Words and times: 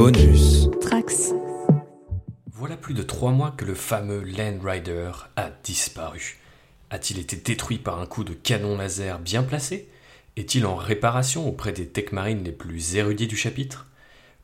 Bonus. 0.00 0.70
Trax. 0.80 1.34
Voilà 2.54 2.78
plus 2.78 2.94
de 2.94 3.02
trois 3.02 3.32
mois 3.32 3.50
que 3.50 3.66
le 3.66 3.74
fameux 3.74 4.22
Land 4.22 4.58
Rider 4.64 5.10
a 5.36 5.50
disparu. 5.62 6.38
A-t-il 6.88 7.20
été 7.20 7.36
détruit 7.36 7.76
par 7.76 8.00
un 8.00 8.06
coup 8.06 8.24
de 8.24 8.32
canon 8.32 8.78
laser 8.78 9.18
bien 9.18 9.42
placé? 9.42 9.90
Est-il 10.38 10.64
en 10.64 10.74
réparation 10.74 11.46
auprès 11.46 11.72
des 11.72 11.86
tech 11.86 12.12
marines 12.12 12.42
les 12.42 12.50
plus 12.50 12.96
érudits 12.96 13.26
du 13.26 13.36
chapitre? 13.36 13.88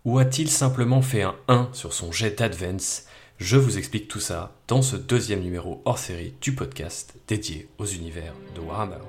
Ou 0.04 0.18
a-t-il 0.18 0.50
simplement 0.50 1.00
fait 1.00 1.22
un 1.22 1.36
1 1.48 1.70
sur 1.72 1.94
son 1.94 2.12
jet 2.12 2.38
d'Advance 2.38 3.06
Je 3.38 3.56
vous 3.56 3.78
explique 3.78 4.08
tout 4.08 4.20
ça 4.20 4.52
dans 4.68 4.82
ce 4.82 4.96
deuxième 4.96 5.40
numéro 5.40 5.80
hors 5.86 5.98
série 5.98 6.34
du 6.42 6.54
podcast 6.54 7.14
dédié 7.28 7.66
aux 7.78 7.86
univers 7.86 8.34
de 8.54 8.60
Warhammer. 8.60 9.00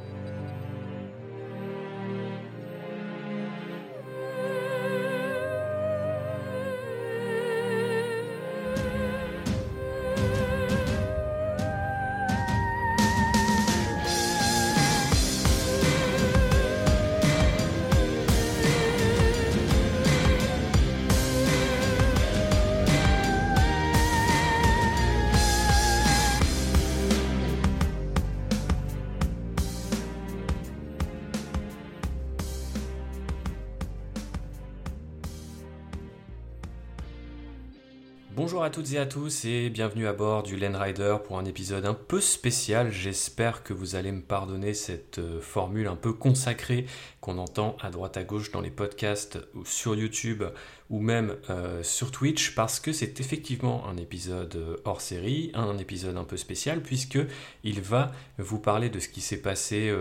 Bonjour 38.38 38.64
à 38.64 38.70
toutes 38.70 38.94
et 38.94 39.00
à 39.00 39.08
tous 39.08 39.46
et 39.46 39.72
bienvenue 39.72 40.06
à 40.06 40.14
bord 40.14 40.44
du 40.44 40.58
Land 40.58 40.78
Rider 40.78 41.18
pour 41.26 41.40
un 41.40 41.46
épisode 41.46 41.88
un 41.88 41.96
peu 41.96 42.22
spécial. 42.22 42.92
J'espère 42.92 43.64
que 43.64 43.74
vous 43.74 43.96
allez 43.96 44.12
me 44.12 44.22
pardonner 44.22 44.76
cette 44.76 45.18
euh, 45.18 45.42
formule 45.42 45.88
un 45.88 45.96
peu 45.96 46.14
consacrée 46.14 46.86
qu'on 47.20 47.40
entend 47.40 47.76
à 47.82 47.90
droite 47.90 48.16
à 48.16 48.24
gauche 48.24 48.52
dans 48.52 48.62
les 48.62 48.70
podcasts 48.70 49.40
ou 49.56 49.66
sur 49.66 49.96
YouTube 49.96 50.44
ou 50.90 51.00
même 51.00 51.36
euh, 51.50 51.84
sur 51.84 52.12
Twitch 52.12 52.56
parce 52.56 52.80
que 52.80 52.92
c'est 52.92 53.20
effectivement 53.20 53.88
un 53.88 53.98
épisode 53.98 54.56
euh, 54.56 54.78
hors 54.86 55.02
série, 55.02 55.52
un 55.54 55.78
épisode 55.78 56.18
un 56.18 56.24
peu 56.24 56.38
spécial 56.38 56.82
puisque 56.82 57.20
il 57.64 57.82
va 57.82 58.12
vous 58.38 58.60
parler 58.60 58.90
de 58.90 59.00
ce 59.00 59.10
qui 59.10 59.22
s'est 59.22 59.42
passé 59.42 59.94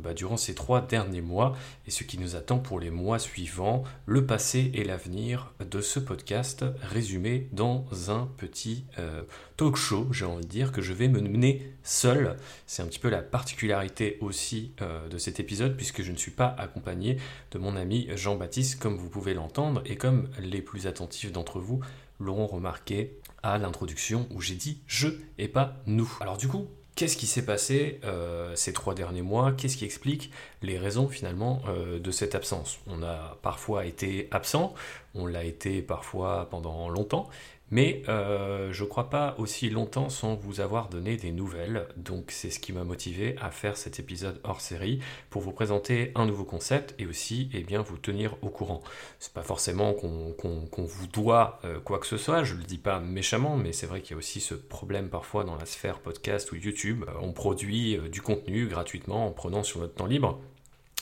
bah, 0.00 0.14
durant 0.14 0.36
ces 0.36 0.54
trois 0.54 0.80
derniers 0.80 1.20
mois 1.20 1.56
et 1.86 1.90
ce 1.90 2.04
qui 2.04 2.18
nous 2.18 2.36
attend 2.36 2.58
pour 2.58 2.80
les 2.80 2.90
mois 2.90 3.18
suivants, 3.18 3.84
le 4.06 4.26
passé 4.26 4.70
et 4.74 4.84
l'avenir 4.84 5.52
de 5.70 5.80
ce 5.80 6.00
podcast 6.00 6.64
résumé 6.82 7.48
dans 7.52 7.86
un 8.08 8.28
petit 8.36 8.84
euh, 8.98 9.22
talk 9.56 9.76
show, 9.76 10.08
j'ai 10.12 10.24
envie 10.24 10.44
de 10.44 10.50
dire, 10.50 10.72
que 10.72 10.82
je 10.82 10.92
vais 10.92 11.08
me 11.08 11.20
mener 11.20 11.72
seul. 11.82 12.36
C'est 12.66 12.82
un 12.82 12.86
petit 12.86 12.98
peu 12.98 13.08
la 13.08 13.22
particularité 13.22 14.18
aussi 14.20 14.72
euh, 14.80 15.08
de 15.08 15.18
cet 15.18 15.40
épisode, 15.40 15.76
puisque 15.76 16.02
je 16.02 16.12
ne 16.12 16.16
suis 16.16 16.30
pas 16.30 16.54
accompagné 16.58 17.18
de 17.50 17.58
mon 17.58 17.76
ami 17.76 18.08
Jean-Baptiste, 18.14 18.80
comme 18.80 18.96
vous 18.96 19.08
pouvez 19.08 19.34
l'entendre, 19.34 19.82
et 19.84 19.96
comme 19.96 20.28
les 20.38 20.62
plus 20.62 20.86
attentifs 20.86 21.32
d'entre 21.32 21.60
vous 21.60 21.80
l'auront 22.18 22.46
remarqué 22.46 23.18
à 23.42 23.58
l'introduction 23.58 24.26
où 24.30 24.40
j'ai 24.40 24.54
dit 24.54 24.80
je 24.86 25.08
et 25.38 25.48
pas 25.48 25.76
nous. 25.86 26.10
Alors 26.20 26.36
du 26.36 26.48
coup, 26.48 26.68
Qu'est-ce 26.94 27.16
qui 27.16 27.26
s'est 27.26 27.46
passé 27.46 28.00
euh, 28.04 28.54
ces 28.54 28.74
trois 28.74 28.94
derniers 28.94 29.22
mois? 29.22 29.52
Qu'est-ce 29.52 29.78
qui 29.78 29.86
explique 29.86 30.30
les 30.60 30.78
raisons 30.78 31.08
finalement 31.08 31.62
de 31.98 32.10
cette 32.10 32.34
absence? 32.34 32.80
On 32.86 33.02
a 33.02 33.38
parfois 33.40 33.86
été 33.86 34.28
absent, 34.30 34.74
on 35.14 35.24
l'a 35.24 35.42
été 35.44 35.80
parfois 35.80 36.50
pendant 36.50 36.90
longtemps, 36.90 37.30
mais 37.72 38.02
euh, 38.08 38.70
je 38.70 38.84
crois 38.84 39.08
pas 39.08 39.34
aussi 39.38 39.70
longtemps 39.70 40.10
sans 40.10 40.34
vous 40.34 40.60
avoir 40.60 40.90
donné 40.90 41.16
des 41.16 41.32
nouvelles. 41.32 41.88
Donc 41.96 42.30
c'est 42.30 42.50
ce 42.50 42.60
qui 42.60 42.72
m'a 42.72 42.84
motivé 42.84 43.34
à 43.40 43.50
faire 43.50 43.78
cet 43.78 43.98
épisode 43.98 44.38
hors 44.44 44.60
série 44.60 45.00
pour 45.30 45.40
vous 45.40 45.52
présenter 45.52 46.12
un 46.14 46.26
nouveau 46.26 46.44
concept 46.44 46.94
et 46.98 47.06
aussi 47.06 47.48
eh 47.54 47.62
bien, 47.62 47.80
vous 47.80 47.96
tenir 47.96 48.36
au 48.42 48.50
courant. 48.50 48.82
C'est 49.18 49.32
pas 49.32 49.42
forcément 49.42 49.94
qu'on 49.94 50.84
vous 50.84 51.06
doit 51.06 51.60
euh, 51.64 51.80
quoi 51.80 51.98
que 51.98 52.06
ce 52.06 52.18
soit, 52.18 52.44
je 52.44 52.52
ne 52.52 52.58
le 52.58 52.64
dis 52.64 52.78
pas 52.78 53.00
méchamment, 53.00 53.56
mais 53.56 53.72
c'est 53.72 53.86
vrai 53.86 54.02
qu'il 54.02 54.12
y 54.12 54.14
a 54.14 54.18
aussi 54.18 54.40
ce 54.40 54.54
problème 54.54 55.08
parfois 55.08 55.44
dans 55.44 55.56
la 55.56 55.64
sphère 55.64 56.00
podcast 56.00 56.52
ou 56.52 56.56
YouTube. 56.56 57.04
Euh, 57.08 57.12
on 57.22 57.32
produit 57.32 57.98
du 58.10 58.20
contenu 58.20 58.66
gratuitement 58.66 59.26
en 59.26 59.30
prenant 59.30 59.62
sur 59.62 59.80
notre 59.80 59.94
temps 59.94 60.06
libre. 60.06 60.38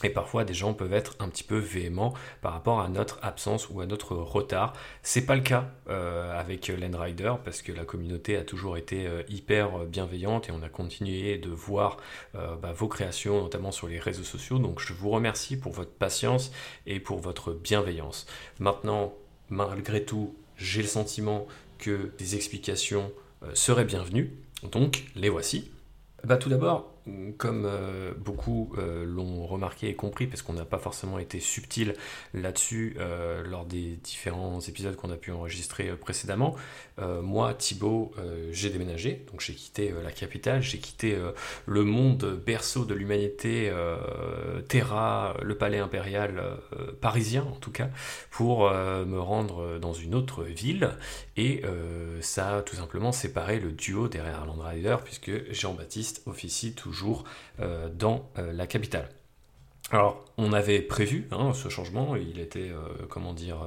Et 0.03 0.11
parfois, 0.11 0.45
des 0.45 0.55
gens 0.55 0.73
peuvent 0.73 0.93
être 0.93 1.17
un 1.19 1.29
petit 1.29 1.45
peu 1.45 1.59
véhéments 1.59 2.15
par 2.41 2.53
rapport 2.53 2.81
à 2.81 2.89
notre 2.89 3.19
absence 3.23 3.69
ou 3.69 3.81
à 3.81 3.87
notre 3.87 4.17
retard. 4.17 4.73
C'est 5.03 5.27
pas 5.27 5.37
le 5.37 5.43
cas 5.43 5.71
euh, 5.89 6.39
avec 6.39 6.69
Landrider 6.69 7.35
parce 7.45 7.63
que 7.63 7.73
la 7.73 7.85
communauté 7.85 8.37
a 8.37 8.43
toujours 8.43 8.77
été 8.77 9.07
euh, 9.07 9.23
hyper 9.29 9.85
bienveillante 9.85 10.49
et 10.49 10.53
on 10.53 10.63
a 10.63 10.69
continué 10.69 11.39
de 11.39 11.51
voir 11.51 11.99
euh, 12.35 12.57
bah, 12.57 12.73
vos 12.73 12.89
créations, 12.89 13.43
notamment 13.43 13.73
sur 13.73 13.89
les 13.89 13.99
réseaux 13.99 14.25
sociaux. 14.25 14.59
Donc, 14.59 14.81
je 14.81 14.93
vous 14.93 15.11
remercie 15.11 15.59
pour 15.59 15.73
votre 15.73 15.93
patience 15.93 16.51
et 16.87 17.01
pour 17.01 17.19
votre 17.19 17.53
bienveillance. 17.53 18.27
Maintenant, 18.59 19.13
malgré 19.49 20.05
tout, 20.05 20.35
j'ai 20.57 20.83
le 20.83 20.89
sentiment 20.89 21.47
que 21.79 22.13
des 22.19 22.37
explications 22.37 23.11
seraient 23.55 23.87
bienvenues. 23.87 24.37
Donc, 24.71 25.05
les 25.17 25.31
voici. 25.31 25.71
Bah, 26.25 26.37
tout 26.37 26.51
d'abord, 26.51 26.93
comme 27.39 27.65
euh, 27.67 28.13
beaucoup 28.17 28.73
euh, 28.79 29.05
l'ont 29.05 29.47
remarqué 29.47 29.89
et 29.89 29.95
compris, 29.95 30.27
parce 30.27 30.43
qu'on 30.43 30.53
n'a 30.53 30.65
pas 30.65 30.79
forcément 30.79 31.19
été 31.19 31.41
subtil 31.41 31.95
là-dessus 32.35 32.97
euh, 32.99 33.43
lors 33.45 33.65
des 33.65 33.97
différents 34.03 34.61
épisodes 34.61 34.97
qu'on 34.97 35.11
a 35.11 35.17
pu 35.17 35.33
enregistrer 35.33 35.91
précédemment, 35.97 36.57
moi, 37.23 37.55
Thibaut, 37.55 38.13
j'ai 38.53 38.69
déménagé, 38.69 39.25
donc 39.31 39.41
j'ai 39.41 39.55
quitté 39.55 39.91
la 40.05 40.13
capitale, 40.13 40.61
j'ai 40.61 40.77
quitté 40.77 41.17
le 41.65 41.83
monde 41.83 42.43
berceau 42.45 42.85
de 42.85 42.93
l'humanité, 42.93 43.73
Terra, 44.69 45.35
le 45.43 45.57
palais 45.57 45.79
impérial 45.79 46.59
parisien 47.01 47.43
en 47.45 47.57
tout 47.57 47.71
cas, 47.71 47.89
pour 48.31 48.71
me 48.71 49.19
rendre 49.19 49.79
dans 49.79 49.95
une 49.95 50.15
autre 50.15 50.45
ville, 50.45 50.91
et 51.39 51.63
ça 52.21 52.59
a 52.59 52.63
tout 52.63 52.77
simplement 52.77 53.13
séparé 53.13 53.61
le 53.61 53.73
duo 53.73 54.09
derrière 54.09 54.45
Land 54.45 54.61
Rider, 54.61 54.97
puisque 55.03 55.51
Jean-Baptiste 55.53 56.23
officie 56.27 56.75
euh, 57.61 57.89
dans 57.89 58.29
euh, 58.39 58.53
la 58.53 58.67
capitale. 58.67 59.09
Alors, 59.93 60.25
on 60.39 60.53
avait 60.53 60.83
prévu 60.83 61.27
hein, 61.33 61.53
ce 61.53 61.69
changement, 61.69 62.15
il 62.15 62.39
était, 62.39 62.71
euh, 62.71 63.07
comment 63.09 63.35
dire, 63.35 63.59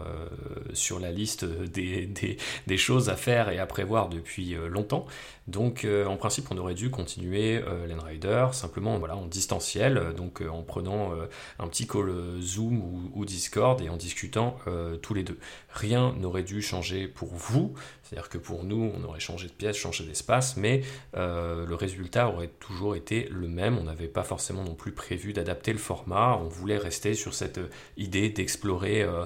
sur 0.71 0.99
la 1.01 1.11
liste 1.11 1.43
des, 1.43 2.77
choses 2.77 3.09
à 3.09 3.17
faire 3.17 3.49
et 3.49 3.59
à 3.59 3.65
prévoir 3.65 4.07
depuis 4.07 4.55
longtemps. 4.69 5.05
Donc, 5.49 5.85
en 6.07 6.15
principe, 6.15 6.49
on 6.49 6.57
aurait 6.57 6.75
dû 6.75 6.89
continuer 6.89 7.61
l'Enrider 7.89 8.47
simplement 8.53 8.97
voilà, 8.99 9.17
en 9.17 9.25
distanciel, 9.25 10.13
donc 10.15 10.41
en 10.49 10.61
prenant 10.61 11.11
un 11.59 11.67
petit 11.67 11.87
call 11.87 12.09
Zoom 12.39 12.81
ou, 13.13 13.25
Discord 13.25 13.81
et 13.81 13.89
en 13.89 13.97
discutant 13.97 14.57
tous 15.01 15.13
les 15.13 15.23
deux. 15.23 15.37
Rien 15.73 16.13
n'aurait 16.13 16.43
dû 16.43 16.61
changer 16.61 17.09
pour 17.09 17.33
vous, 17.33 17.73
c'est-à-dire 18.13 18.29
que 18.29 18.37
pour 18.37 18.63
nous, 18.63 18.91
on 18.95 19.03
aurait 19.05 19.19
changé 19.19 19.47
de 19.47 19.53
pièce, 19.53 19.75
changé 19.75 20.03
d'espace, 20.03 20.55
mais 20.55 20.81
euh, 21.17 21.65
le 21.65 21.73
résultat 21.73 22.29
aurait 22.29 22.51
toujours 22.59 22.95
été 22.95 23.27
le 23.31 23.47
même. 23.47 23.79
On 23.79 23.85
n'avait 23.85 24.07
pas 24.07 24.21
forcément 24.21 24.63
non 24.63 24.75
plus 24.75 24.91
prévu 24.91 25.33
d'adapter 25.33 25.73
le 25.73 25.79
format. 25.79 26.37
On 26.39 26.47
voulait 26.47 26.77
rester 26.77 27.15
sur 27.15 27.33
cette 27.33 27.57
euh, 27.57 27.69
idée 27.97 28.29
d'explorer 28.29 29.01
euh, 29.01 29.25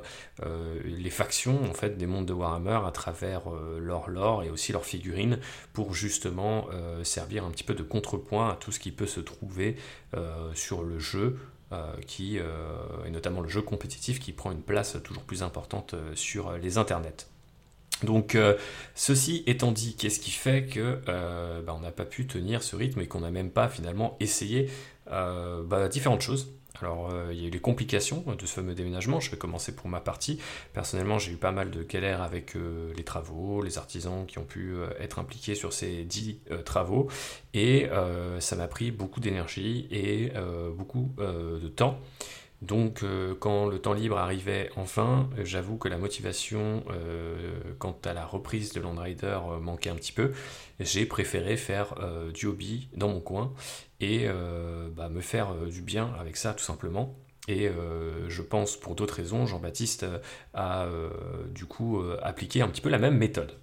les 0.85 1.09
factions 1.09 1.69
en 1.69 1.73
fait 1.73 1.97
des 1.97 2.07
mondes 2.07 2.27
de 2.27 2.31
Warhammer 2.31 2.79
à 2.85 2.91
travers 2.91 3.49
leur 3.79 4.09
lore 4.09 4.43
et 4.43 4.49
aussi 4.49 4.71
leurs 4.71 4.85
figurines 4.85 5.39
pour 5.73 5.93
justement 5.93 6.67
servir 7.03 7.43
un 7.43 7.51
petit 7.51 7.63
peu 7.63 7.73
de 7.73 7.83
contrepoint 7.83 8.49
à 8.49 8.55
tout 8.55 8.71
ce 8.71 8.79
qui 8.79 8.91
peut 8.91 9.07
se 9.07 9.19
trouver 9.19 9.75
sur 10.53 10.83
le 10.83 10.99
jeu. 10.99 11.37
qui, 12.05 12.37
et 12.37 13.09
notamment 13.09 13.41
le 13.41 13.49
jeu 13.49 13.61
compétitif 13.61 14.19
qui 14.19 14.31
prend 14.31 14.51
une 14.51 14.61
place 14.61 14.97
toujours 15.03 15.23
plus 15.23 15.43
importante 15.43 15.95
sur 16.15 16.51
les 16.57 16.77
internets. 16.77 17.27
Donc, 18.03 18.35
euh, 18.35 18.55
ceci 18.95 19.44
étant 19.47 19.71
dit, 19.71 19.95
qu'est-ce 19.95 20.19
qui 20.19 20.31
fait 20.31 20.65
que 20.65 20.99
euh, 21.07 21.61
bah, 21.61 21.75
on 21.75 21.81
n'a 21.81 21.91
pas 21.91 22.05
pu 22.05 22.27
tenir 22.27 22.63
ce 22.63 22.75
rythme 22.75 23.01
et 23.01 23.07
qu'on 23.07 23.21
n'a 23.21 23.31
même 23.31 23.49
pas 23.49 23.69
finalement 23.69 24.17
essayé 24.19 24.69
euh, 25.11 25.63
bah, 25.63 25.88
différentes 25.88 26.21
choses? 26.21 26.53
Alors, 26.79 27.11
il 27.31 27.41
y 27.41 27.44
a 27.44 27.47
eu 27.47 27.49
les 27.49 27.59
complications 27.59 28.23
de 28.38 28.45
ce 28.45 28.53
fameux 28.53 28.75
déménagement. 28.75 29.19
Je 29.19 29.31
vais 29.31 29.38
commencer 29.38 29.75
pour 29.75 29.89
ma 29.89 29.99
partie. 29.99 30.38
Personnellement, 30.73 31.17
j'ai 31.17 31.31
eu 31.31 31.35
pas 31.35 31.51
mal 31.51 31.71
de 31.71 31.81
galères 31.81 32.21
avec 32.21 32.53
les 32.95 33.03
travaux, 33.03 33.63
les 33.63 33.79
artisans 33.79 34.27
qui 34.27 34.38
ont 34.38 34.43
pu 34.43 34.75
être 35.00 35.17
impliqués 35.17 35.55
sur 35.55 35.73
ces 35.73 36.03
dix 36.03 36.38
travaux. 36.65 37.07
Et 37.55 37.89
ça 38.38 38.55
m'a 38.55 38.67
pris 38.67 38.91
beaucoup 38.91 39.19
d'énergie 39.19 39.88
et 39.89 40.31
beaucoup 40.77 41.15
de 41.17 41.67
temps. 41.67 42.00
Donc 42.62 43.04
euh, 43.04 43.36
quand 43.39 43.68
le 43.68 43.80
temps 43.80 43.94
libre 43.94 44.18
arrivait 44.18 44.71
enfin, 44.75 45.30
j'avoue 45.44 45.77
que 45.77 45.88
la 45.88 45.98
motivation 45.98 46.83
euh, 46.89 47.51
quant 47.77 47.98
à 48.04 48.13
la 48.13 48.25
reprise 48.25 48.74
de 48.74 48.81
Land 48.81 48.95
Rider 48.95 49.39
euh, 49.51 49.59
manquait 49.59 49.92
un 49.92 49.95
petit 49.95 50.12
peu. 50.12 50.31
J'ai 50.80 51.06
préféré 51.06 51.56
faire 51.57 51.95
du 52.33 52.45
hobby 52.45 52.89
dans 52.94 53.09
mon 53.09 53.19
coin 53.19 53.51
et 54.00 54.27
bah, 54.95 55.09
me 55.09 55.21
faire 55.21 55.56
du 55.56 55.81
bien 55.81 56.13
avec 56.19 56.38
ça 56.38 56.54
tout 56.54 56.63
simplement. 56.63 57.15
Et 57.48 57.68
je 58.27 58.42
pense 58.44 58.77
pour 58.77 58.94
d'autres 58.94 59.15
raisons, 59.15 59.48
Jean-Baptiste 59.48 60.06
a 60.53 60.88
du 61.50 61.65
coup 61.65 62.00
appliqué 62.21 62.62
un 62.62 62.68
petit 62.68 62.81
peu 62.81 62.89
la 62.89 63.00
même 63.00 63.18
méthode. 63.18 63.53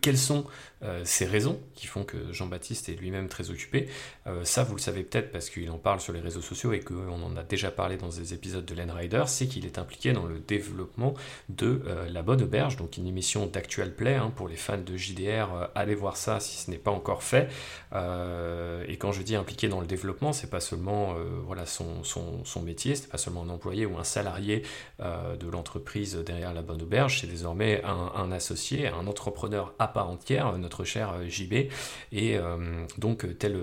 Quelles 0.00 0.18
sont 0.18 0.46
euh, 0.84 1.02
ces 1.04 1.26
raisons 1.26 1.60
qui 1.74 1.86
font 1.86 2.02
que 2.02 2.32
Jean-Baptiste 2.32 2.88
est 2.88 2.94
lui-même 2.94 3.28
très 3.28 3.50
occupé? 3.50 3.88
Euh, 4.26 4.44
ça, 4.44 4.64
vous 4.64 4.74
le 4.74 4.80
savez 4.80 5.04
peut-être 5.04 5.30
parce 5.30 5.48
qu'il 5.48 5.70
en 5.70 5.78
parle 5.78 6.00
sur 6.00 6.12
les 6.12 6.20
réseaux 6.20 6.40
sociaux 6.40 6.72
et 6.72 6.80
qu'on 6.80 7.22
en 7.22 7.36
a 7.36 7.44
déjà 7.44 7.70
parlé 7.70 7.96
dans 7.96 8.08
des 8.08 8.34
épisodes 8.34 8.64
de 8.64 8.92
Rider, 8.92 9.22
c'est 9.26 9.46
qu'il 9.46 9.64
est 9.64 9.78
impliqué 9.78 10.12
dans 10.12 10.26
le 10.26 10.40
développement 10.40 11.14
de 11.48 11.82
euh, 11.86 12.08
La 12.10 12.22
Bonne 12.22 12.42
Auberge, 12.42 12.76
donc 12.76 12.96
une 12.96 13.06
émission 13.06 13.46
d'actual 13.46 13.94
play 13.94 14.16
hein, 14.16 14.32
pour 14.34 14.48
les 14.48 14.56
fans 14.56 14.76
de 14.76 14.96
JDR. 14.96 15.70
allez 15.76 15.94
voir 15.94 16.16
ça 16.16 16.40
si 16.40 16.56
ce 16.56 16.70
n'est 16.70 16.78
pas 16.78 16.90
encore 16.90 17.22
fait. 17.22 17.48
et 17.92 18.96
quand 18.96 19.12
je 19.12 19.22
dis 19.22 19.36
impliqué 19.36 19.68
dans 19.68 19.80
le 19.80 19.86
développement, 19.86 20.32
c'est 20.32 20.50
pas 20.50 20.60
seulement 20.60 21.14
voilà 21.46 21.66
son, 21.66 22.02
son, 22.02 22.44
son 22.44 22.62
métier, 22.62 22.96
c'est 22.96 23.08
pas 23.08 23.18
seulement 23.18 23.42
un 23.42 23.48
employé 23.50 23.86
ou 23.86 23.98
un 23.98 24.04
salarié 24.04 24.62
de 24.98 25.48
l'entreprise 25.48 26.16
derrière 26.16 26.52
La 26.52 26.62
Bonne 26.62 26.82
Auberge, 26.82 27.20
c'est 27.20 27.26
désormais 27.26 27.82
un, 27.84 28.32
associé, 28.32 28.88
un 28.88 29.06
entrepreneur 29.06 29.31
à 29.78 29.88
part 29.88 30.10
entière, 30.10 30.56
notre 30.58 30.84
cher 30.84 31.12
euh, 31.12 31.28
JB. 31.28 31.70
Et 32.12 32.36
euh, 32.36 32.84
donc, 32.98 33.26
tel 33.38 33.54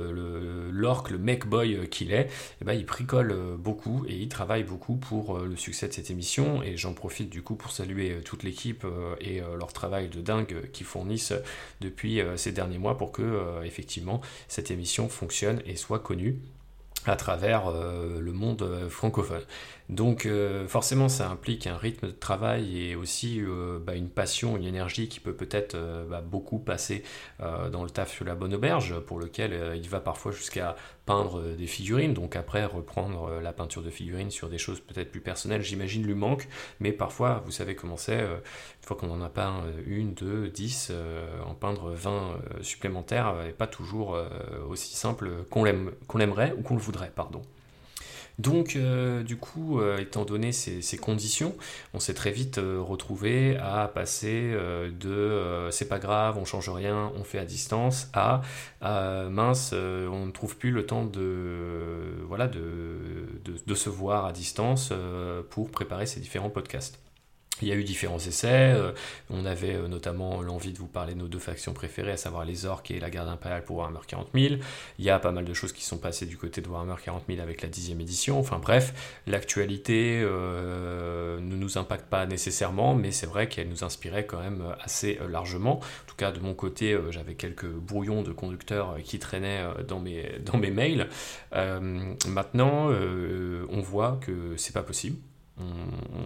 l'orc, 0.72 1.10
le, 1.10 1.18
le 1.18 1.24
mec 1.24 1.46
boy 1.46 1.76
euh, 1.76 1.86
qu'il 1.86 2.12
est, 2.12 2.30
eh 2.62 2.66
ben, 2.66 2.74
il 2.74 2.86
bricole 2.86 3.36
beaucoup 3.58 4.06
et 4.08 4.16
il 4.16 4.30
travaille 4.30 4.64
beaucoup 4.64 4.96
pour 4.96 5.40
le 5.40 5.56
succès 5.56 5.88
de 5.88 5.94
cette 5.94 6.10
émission. 6.10 6.64
Et 6.64 6.78
j'en 6.78 6.94
profite 6.94 7.30
du 7.30 7.42
coup 7.42 7.56
pour 7.56 7.72
saluer 7.72 8.22
toute 8.24 8.44
l'équipe 8.44 8.86
et 9.22 9.42
leur 9.58 9.74
travail 9.74 10.10
de 10.10 10.22
dingue 10.22 10.70
qu'ils 10.72 10.86
fournissent 10.86 11.34
depuis 11.82 12.22
ces 12.36 12.52
derniers 12.52 12.78
mois 12.78 12.98
pour 12.98 13.12
que 13.12 13.64
effectivement 13.64 14.22
cette 14.48 14.72
émission 14.72 15.10
fonctionne 15.10 15.62
et 15.66 15.76
soit 15.76 16.00
connue 16.00 16.40
à 17.06 17.16
travers 17.16 17.72
le 17.72 18.32
monde 18.32 18.88
francophone. 18.90 19.44
Donc 19.90 20.28
euh, 20.28 20.68
forcément 20.68 21.10
ça 21.10 21.30
implique 21.30 21.66
un 21.66 21.76
rythme 21.76 22.08
de 22.08 22.12
travail 22.12 22.80
et 22.80 22.96
aussi 22.96 23.42
euh, 23.42 23.80
bah, 23.80 23.96
une 23.96 24.10
passion, 24.10 24.56
une 24.56 24.66
énergie 24.66 25.10
qui 25.10 25.20
peut 25.20 25.34
peut-être 25.34 25.74
euh, 25.74 26.06
bah, 26.06 26.22
beaucoup 26.22 26.60
passer 26.60 27.04
dans 27.40 27.84
le 27.84 27.90
taf 27.90 28.12
sur 28.12 28.26
la 28.26 28.36
bonne 28.36 28.54
auberge, 28.54 29.00
pour 29.00 29.20
lequel 29.20 29.74
il 29.76 29.90
va 29.90 30.00
parfois 30.00 30.32
jusqu'à 30.32 30.76
peindre 31.06 31.42
des 31.56 31.68
figurines, 31.68 32.14
donc 32.14 32.36
après 32.36 32.66
reprendre 32.66 33.40
la 33.42 33.54
peinture 33.54 33.82
de 33.82 33.90
figurines 33.90 34.30
sur 34.30 34.50
des 34.50 34.58
choses 34.58 34.82
peut-être 34.82 35.10
plus 35.10 35.22
personnelles, 35.22 35.62
j'imagine 35.62 36.06
lui 36.06 36.14
manque, 36.14 36.48
mais 36.80 36.92
parfois 36.92 37.42
vous 37.46 37.52
savez 37.52 37.76
comment 37.76 37.98
c'est, 37.98 38.20
une 38.20 38.86
fois 38.86 38.98
qu'on 38.98 39.10
en 39.10 39.22
a 39.22 39.30
peint 39.30 39.64
une, 39.86 40.14
deux, 40.14 40.50
dix, 40.50 40.92
en 41.46 41.54
peindre 41.56 41.92
20 41.92 42.40
supplémentaires 42.62 43.34
n'est 43.44 43.52
pas 43.52 43.68
toujours 43.68 44.18
aussi 44.70 44.96
simple 44.96 45.30
qu'on 45.50 45.64
l'aimerait 45.64 46.54
ou 46.58 46.62
qu'on 46.62 46.76
le 46.76 46.82
pardon. 47.16 47.42
Donc, 48.40 48.78
euh, 48.78 49.22
du 49.22 49.36
coup, 49.36 49.82
euh, 49.82 49.98
étant 49.98 50.24
donné 50.24 50.54
ces, 50.54 50.98
conditions, 50.98 51.56
on 51.94 52.00
s'est 52.00 52.14
très 52.14 52.32
vite 52.32 52.58
euh, 52.58 52.80
retrouvé 52.82 53.58
à 53.58 53.90
passer 53.94 54.56
de 55.00 55.68
c'est 55.72 55.90
pas 55.90 56.00
grave, 56.00 56.38
on 56.38 56.46
change 56.46 56.70
rien, 56.70 57.12
on 57.16 57.24
fait 57.26 57.38
à 57.38 57.46
distance, 57.46 58.10
à 58.14 58.42
mince, 58.82 59.74
on 59.74 60.26
ne 60.26 60.32
trouve 60.32 60.58
plus 60.58 60.72
le 60.72 60.86
temps 60.86 61.04
de, 61.04 62.24
voilà, 62.28 62.48
de 62.48 63.76
se 63.76 63.90
voir 63.90 64.26
à 64.26 64.32
distance 64.32 64.94
pour 65.50 65.70
préparer 65.70 66.06
ces 66.06 66.22
différents 66.22 66.50
podcasts. 66.50 67.00
Il 67.62 67.68
y 67.68 67.72
a 67.72 67.76
eu 67.76 67.84
différents 67.84 68.20
essais. 68.20 68.74
Euh, 68.74 68.92
on 69.30 69.46
avait 69.46 69.76
euh, 69.76 69.88
notamment 69.88 70.42
l'envie 70.42 70.72
de 70.72 70.78
vous 70.78 70.88
parler 70.88 71.14
de 71.14 71.20
nos 71.20 71.28
deux 71.28 71.40
factions 71.40 71.74
préférées, 71.74 72.12
à 72.12 72.18
savoir 72.18 72.46
les 72.46 72.66
orques 72.66 72.92
et 72.92 73.00
la 73.00 73.10
garde 73.10 73.30
impériale 73.30 73.64
pour 73.64 73.78
Warhammer 73.78 74.00
40 74.08 74.30
000. 74.34 74.56
Il 74.98 75.06
y 75.06 75.10
a 75.10 75.20
pas 75.20 75.32
mal 75.32 75.46
de 75.46 75.54
choses 75.54 75.74
qui 75.74 75.84
sont 75.84 75.98
passées 75.98 76.26
du 76.26 76.38
côté 76.38 76.62
de 76.62 76.70
Warhammer 76.70 76.96
40 77.04 77.24
000 77.28 77.42
avec 77.42 77.62
la 77.62 77.70
dixième 77.70 78.00
édition. 78.02 78.40
Enfin 78.40 78.60
bref, 78.60 79.22
l'actualité 79.28 80.22
euh, 80.24 81.40
ne 81.40 81.56
nous 81.56 81.78
impacte 81.78 82.10
pas 82.10 82.26
nécessairement, 82.26 82.96
mais 82.96 83.12
c'est 83.12 83.28
vrai 83.28 83.50
qu'elle 83.50 83.70
nous 83.70 83.84
inspirait 83.84 84.26
quand 84.26 84.40
même 84.40 84.64
assez 84.82 85.20
largement. 85.30 85.80
En 85.80 86.08
tout 86.08 86.16
cas, 86.16 86.32
de 86.32 86.40
mon 86.40 86.54
côté, 86.54 86.98
j'avais 87.12 87.36
quelques 87.36 87.70
brouillons 87.70 88.24
de 88.24 88.32
conducteurs 88.32 88.98
qui 89.04 89.20
traînaient 89.20 89.64
dans 89.88 90.00
mes, 90.00 90.40
dans 90.46 90.58
mes 90.58 90.72
mails. 90.72 91.10
maintenant, 91.54 92.90
on 92.90 93.82
voit 93.82 94.20
que 94.22 94.56
c'est 94.58 94.74
pas 94.74 94.84
possible 94.84 95.18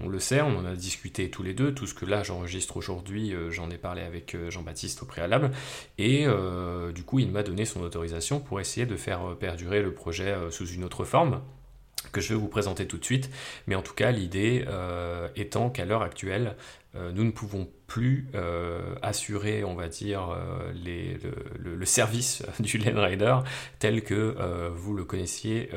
on, 0.04 0.08
le 0.08 0.20
sait, 0.20 0.42
on 0.42 0.58
en 0.58 0.66
a 0.66 0.76
discuté 0.76 1.30
tous 1.30 1.44
les 1.44 1.54
deux, 1.54 1.74
tout 1.74 1.88
ce 1.88 1.94
que 1.94 2.06
là 2.06 2.24
j'enregistre 2.24 2.78
aujourd'hui, 2.78 3.34
euh, 3.34 3.52
j'en 3.52 3.70
ai 3.70 3.78
parlé 3.78 4.02
avec 4.02 4.36
euh, 4.36 4.50
Jean-Baptiste 4.50 5.04
au 5.04 5.06
préalable, 5.06 5.52
et 5.98 6.26
euh, 6.26 6.92
du 6.92 7.04
coup 7.04 7.20
il 7.20 7.32
m'a 7.32 7.44
donné 7.44 7.66
son 7.66 7.82
autorisation 7.82 8.40
pour 8.40 8.60
essayer 8.60 8.86
de 8.86 8.96
faire 8.96 9.36
perdurer 9.40 9.82
le 9.82 9.94
projet 9.94 10.36
sous 10.52 10.68
une 10.68 10.84
autre 10.84 11.04
forme 11.04 11.42
que 12.12 12.22
je 12.22 12.30
vais 12.30 12.40
vous 12.40 12.48
présenter 12.48 12.86
tout 12.86 12.98
de 12.98 13.06
suite, 13.06 13.30
mais 13.66 13.76
en 13.76 13.82
tout 13.82 13.94
cas 13.94 14.12
l'idée 14.12 14.66
étant 15.36 15.70
qu'à 15.70 15.86
l'heure 15.86 16.02
actuelle, 16.02 16.58
nous 16.96 17.24
ne 17.24 17.32
pouvons 17.32 17.70
plus 17.94 18.26
euh, 18.34 18.96
assurer, 19.04 19.64
on 19.64 19.76
va 19.76 19.88
dire, 19.88 20.36
euh, 20.36 20.74
le, 21.64 21.86
service 21.86 22.42
du 22.60 22.80
Lane 22.80 22.98
Rider 22.98 23.36
tel 23.78 24.02
que 24.02 24.36
vous 24.76 24.96
le 24.96 25.04
connaissiez 25.04 25.70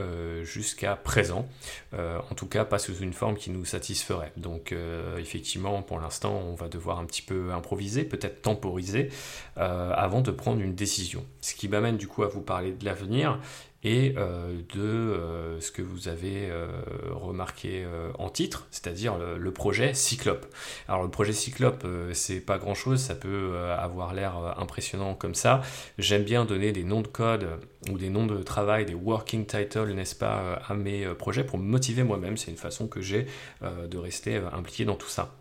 jusqu'à 0.42 0.96
présent. 0.96 1.46
en 1.92 2.34
tout 2.34 2.46
cas, 2.46 2.64
pas 2.64 2.78
sous 2.78 2.96
une 2.96 3.12
forme 3.12 3.36
qui 3.36 3.50
nous 3.50 3.66
satisferait. 3.66 4.32
Donc, 4.38 4.74
effectivement, 5.18 5.82
pour 5.82 5.98
l'instant, 5.98 6.40
on 6.48 6.54
va 6.54 6.68
devoir 6.68 7.00
un 7.00 7.04
petit 7.04 7.22
peu 7.22 7.52
improviser, 7.52 8.04
peut-être 8.04 8.40
temporiser, 8.40 9.10
avant 9.56 10.22
de 10.22 10.30
prendre 10.30 10.62
une 10.62 10.74
décision. 10.74 11.26
Ce 11.42 11.54
qui 11.54 11.68
m'amène 11.68 11.96
du 11.96 12.06
coup 12.06 12.22
à 12.22 12.28
vous 12.28 12.40
parler 12.40 12.72
de 12.72 12.84
l'avenir 12.84 13.40
euh, 13.86 14.62
de 14.74 14.80
euh, 14.80 15.60
ce 15.60 15.70
que 15.70 15.80
vous 15.80 16.08
avez 16.08 16.50
euh, 16.50 16.66
remarqué 17.12 17.86
en 18.18 18.28
titre, 18.28 18.66
c'est-à-dire 18.70 19.16
le, 19.16 19.50
projet 19.52 19.94
Cyclope. 19.94 20.46
Alors 20.88 21.02
le 21.02 21.08
projet 21.08 21.32
Cyclope, 21.32 21.86
c'est 22.12 22.40
pas 22.40 22.58
grand-chose, 22.58 23.00
ça 23.00 23.14
peut 23.14 23.56
avoir 23.78 24.12
l'air 24.12 24.58
impressionnant 24.58 25.14
comme 25.14 25.34
ça. 25.34 25.62
J'aime 25.98 26.24
bien 26.24 26.44
donner 26.44 26.72
des 26.72 26.84
noms 26.84 27.00
de 27.00 27.06
code 27.06 27.48
ou 27.90 27.98
des 27.98 28.10
noms 28.10 28.26
de 28.26 28.42
travail, 28.42 28.84
des 28.84 28.94
working 28.94 29.46
titles, 29.46 29.92
n'est-ce 29.92 30.14
pas, 30.14 30.60
à 30.66 30.74
mes 30.74 31.06
projets 31.14 31.44
pour 31.44 31.58
me 31.58 31.64
motiver 31.64 32.02
moi-même. 32.02 32.36
C'est 32.36 32.50
une 32.50 32.56
façon 32.56 32.88
que 32.88 33.00
j'ai 33.00 33.26
de 33.62 33.98
rester 33.98 34.40
impliqué 34.52 34.84
dans 34.84 34.96
tout 34.96 35.08
ça. 35.08 35.34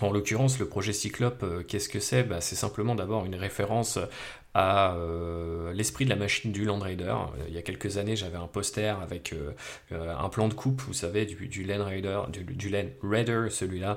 En 0.00 0.12
l'occurrence, 0.12 0.58
le 0.58 0.66
projet 0.66 0.94
Cyclope, 0.94 1.44
qu'est-ce 1.66 1.90
que 1.90 2.00
c'est? 2.00 2.22
Bah, 2.22 2.40
C'est 2.40 2.56
simplement 2.56 2.94
d'abord 2.94 3.26
une 3.26 3.34
référence 3.34 3.98
à 4.54 4.94
euh, 4.94 5.72
l'esprit 5.72 6.04
de 6.04 6.10
la 6.10 6.16
machine 6.16 6.50
du 6.50 6.64
Land 6.64 6.80
Raider. 6.80 7.04
Euh, 7.04 7.44
il 7.48 7.54
y 7.54 7.58
a 7.58 7.62
quelques 7.62 7.98
années, 7.98 8.16
j'avais 8.16 8.36
un 8.36 8.48
poster 8.48 9.00
avec 9.00 9.32
euh, 9.32 9.52
un 10.18 10.28
plan 10.28 10.48
de 10.48 10.54
coupe, 10.54 10.80
vous 10.82 10.92
savez, 10.92 11.24
du, 11.24 11.64
Land 11.64 11.84
Raider, 11.84 13.46
celui-là, 13.50 13.96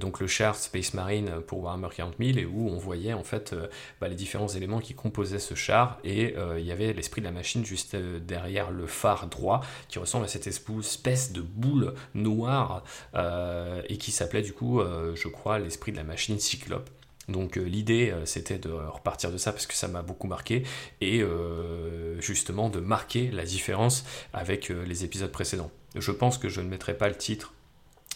donc 0.00 0.20
le 0.20 0.26
char 0.26 0.56
Space 0.56 0.94
Marine 0.94 1.40
pour 1.46 1.62
Warhammer 1.62 1.88
40 1.94 2.14
000, 2.18 2.38
et 2.38 2.44
où 2.44 2.68
on 2.68 2.78
voyait 2.78 3.12
en 3.12 3.22
fait 3.22 3.54
bah, 4.00 4.08
les 4.08 4.14
différents 4.14 4.48
éléments 4.48 4.80
qui 4.80 4.94
composaient 4.94 5.38
ce 5.38 5.54
char, 5.54 5.98
et 6.04 6.34
il 6.58 6.64
y 6.64 6.72
avait 6.72 6.92
l'esprit 6.92 7.20
de 7.20 7.26
la 7.26 7.32
machine 7.32 7.64
juste 7.64 7.96
derrière 7.96 8.70
le 8.70 8.86
phare 8.86 9.26
droit, 9.26 9.60
qui 9.88 9.98
ressemble 9.98 10.24
à 10.24 10.28
cette 10.28 10.46
espèce 10.46 11.32
de 11.32 11.40
boule 11.40 11.94
noire, 12.14 12.82
et 13.14 13.96
qui 13.98 14.10
s'appelait 14.10 14.42
du 14.42 14.52
coup, 14.52 14.80
je 15.14 15.28
crois, 15.28 15.58
l'esprit 15.58 15.92
de 15.92 15.96
la 15.96 16.04
machine 16.04 16.38
Cyclope. 16.38 16.90
Donc 17.28 17.56
euh, 17.56 17.62
l'idée 17.62 18.10
euh, 18.10 18.26
c'était 18.26 18.58
de 18.58 18.70
repartir 18.70 19.30
de 19.30 19.38
ça 19.38 19.52
parce 19.52 19.66
que 19.66 19.74
ça 19.74 19.88
m'a 19.88 20.02
beaucoup 20.02 20.26
marqué 20.26 20.64
et 21.00 21.22
euh, 21.22 22.20
justement 22.20 22.68
de 22.68 22.80
marquer 22.80 23.30
la 23.30 23.44
différence 23.44 24.04
avec 24.32 24.68
les 24.68 25.04
épisodes 25.04 25.30
précédents. 25.30 25.70
Je 25.94 26.10
pense 26.10 26.38
que 26.38 26.48
je 26.48 26.60
ne 26.60 26.68
mettrai 26.68 26.96
pas 26.96 27.08
le 27.08 27.16
titre 27.16 27.52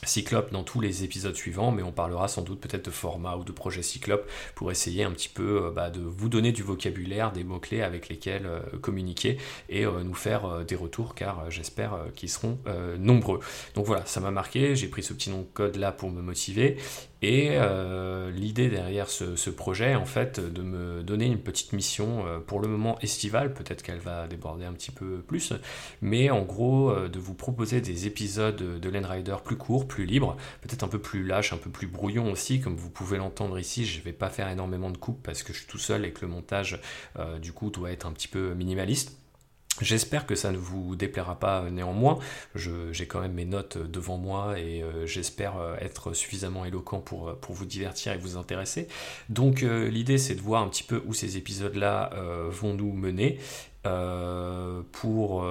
Cyclope 0.05 0.53
dans 0.53 0.63
tous 0.63 0.81
les 0.81 1.05
épisodes 1.05 1.35
suivants, 1.35 1.73
mais 1.73 1.83
on 1.83 1.91
parlera 1.91 2.29
sans 2.29 2.43
doute 2.43 2.61
peut-être 2.61 2.85
de 2.85 2.91
format 2.91 3.37
ou 3.37 3.45
de 3.45 3.53
projet 3.53 3.81
Cyclope 3.81 4.31
pour 4.55 4.71
essayer 4.71 5.05
un 5.05 5.11
petit 5.11 5.31
peu 5.31 5.73
bah, 5.75 5.89
de 5.89 6.01
vous 6.01 6.29
donner 6.29 6.53
du 6.53 6.63
vocabulaire, 6.63 7.33
des 7.33 7.45
mots-clés 7.45 7.81
avec 7.81 8.11
lesquels 8.11 8.47
communiquer 8.83 9.39
et 9.71 9.87
nous 9.87 10.15
faire 10.15 10.67
des 10.67 10.77
retours 10.77 11.15
car 11.15 11.51
j'espère 11.51 11.99
qu'ils 12.15 12.29
seront 12.29 12.59
nombreux. 12.99 13.41
Donc 13.75 13.87
voilà, 13.87 14.05
ça 14.05 14.21
m'a 14.21 14.31
marqué, 14.31 14.77
j'ai 14.77 14.89
pris 14.89 15.03
ce 15.03 15.15
petit 15.15 15.31
nom 15.31 15.41
de 15.41 15.49
code 15.55 15.77
là 15.77 15.93
pour 15.93 16.11
me 16.11 16.21
motiver 16.21 16.77
et 17.23 17.51
euh, 17.53 18.31
l'idée 18.31 18.69
derrière 18.69 19.09
ce, 19.09 19.51
projet, 19.51 19.95
en 19.95 20.05
fait, 20.05 20.39
de 20.39 20.63
me 20.63 21.03
donner 21.03 21.27
une 21.27 21.39
petite 21.39 21.73
mission, 21.73 22.27
euh, 22.27 22.39
pour 22.41 22.61
le 22.61 22.69
moment 22.69 22.99
estivale, 23.01 23.55
peut-être 23.55 23.83
qu'elle 23.83 23.99
va 23.99 24.27
déborder 24.27 24.67
un 24.67 24.73
petit 24.73 24.91
peu 24.91 25.23
plus, 25.27 25.55
mais 26.03 26.31
en 26.31 26.43
gros, 26.43 26.91
euh, 26.91 27.09
de 27.09 27.19
vous 27.19 27.35
proposer 27.35 27.81
des 27.81 28.07
épisodes 28.07 28.57
de 28.57 28.97
Rider 28.97 29.37
plus 29.45 29.57
courts, 29.57 29.87
plus 29.87 30.05
libres, 30.05 30.37
peut-être 30.63 30.83
un 30.83 30.89
peu 30.89 30.99
plus 30.99 31.25
lâches, 31.25 31.53
un 31.53 31.59
peu 31.59 31.71
plus 31.71 31.87
brouillons 31.87 32.33
aussi, 32.33 32.61
comme 32.61 32.77
vous 32.77 32.91
pouvez 32.91 33.19
l'entendre 33.19 33.59
ici. 33.59 33.85
Je 33.85 33.99
ne 33.99 34.05
vais 34.05 34.13
pas 34.13 34.31
faire 34.31 34.49
énormément 34.49 34.91
de 34.91 34.97
coupes 34.97 35.23
parce 35.23 35.43
que 35.43 35.53
je 35.53 35.59
suis 35.59 35.67
tout 35.67 35.79
seul 35.79 36.05
et 36.05 36.13
que 36.13 36.23
le 36.23 36.29
montage, 36.29 36.81
du 37.41 37.53
coup, 37.53 37.71
doit 37.71 37.93
être 37.93 38.07
un 38.07 38.13
petit 38.13 38.29
peu 38.29 38.55
minimaliste. 38.55 39.17
J'espère 39.81 40.27
que 40.27 40.35
ça 40.35 40.53
ne 40.53 40.57
vous 40.57 40.97
déplaira 40.97 41.39
pas 41.39 41.63
euh, 41.63 41.71
néanmoins. 41.71 42.19
J'ai 42.55 43.07
quand 43.07 43.21
même 43.21 43.35
mes 43.35 43.45
notes 43.45 43.77
euh, 43.77 43.87
devant 43.87 44.17
moi 44.17 44.59
et 44.59 44.83
euh, 44.83 45.07
j'espère 45.07 45.55
être 45.81 46.15
suffisamment 46.15 46.65
éloquent 46.65 47.01
pour, 47.01 47.37
pour 47.39 47.55
vous 47.55 47.67
divertir 47.67 48.13
et 48.13 48.19
vous 48.19 48.37
intéresser. 48.37 48.89
Donc 49.29 49.61
l'idée 49.61 50.19
c'est 50.19 50.35
de 50.35 50.41
voir 50.41 50.63
un 50.63 50.69
petit 50.69 50.83
peu 50.83 51.03
où 51.07 51.15
ces 51.15 51.37
épisodes-là 51.37 52.11
vont 52.51 52.75
nous 52.75 52.93
mener 52.93 53.39
pour 54.93 55.45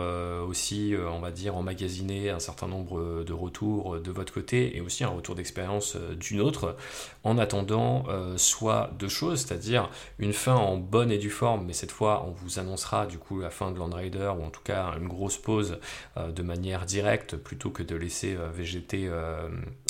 aussi, 0.48 0.94
on 1.10 1.20
va 1.20 1.32
dire, 1.32 1.56
emmagasiner 1.56 2.30
un 2.30 2.40
certain 2.40 2.68
nombre 2.68 3.24
de 3.24 3.34
retours 3.34 4.00
de 4.00 4.12
votre 4.12 4.34
côté 4.34 4.76
et 4.78 4.82
aussi 4.82 5.04
un 5.04 5.10
retour 5.10 5.36
d'expérience 5.36 5.96
d'une 6.20 6.42
autre, 6.42 6.76
en 7.24 7.38
attendant 7.38 8.06
soit 8.38 8.92
deux 9.00 9.08
choses, 9.08 9.42
c'est-à-dire 9.42 9.90
une 10.20 10.34
fin 10.34 10.56
en 10.56 10.78
bonne 10.78 11.12
et 11.12 11.18
due 11.18 11.30
forme, 11.30 11.66
mais 11.66 11.74
cette 11.74 11.92
fois 11.92 12.26
on 12.28 12.32
vous 12.32 12.60
annoncera 12.60 13.06
du 13.06 13.18
coup 13.18 13.40
la 13.40 13.50
fin 13.50 13.72
de 13.72 13.80
Land 13.80 13.94
Rider 13.94 14.32
ou 14.38 14.44
en 14.44 14.50
tout 14.50 14.64
cas 14.64 14.94
une 15.00 15.08
grosse 15.08 15.38
pause 15.38 15.80
de 16.18 16.44
manière 16.44 16.86
directe 16.86 17.36
plutôt 17.36 17.70
que 17.70 17.84
de 17.84 17.96
laisser 17.96 18.38
végéter 18.54 19.10